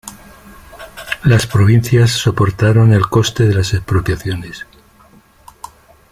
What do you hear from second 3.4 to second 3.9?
de las